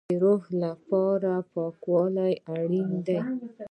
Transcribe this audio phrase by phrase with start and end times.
[0.09, 3.19] د روح لپاره پاکوالی اړین دی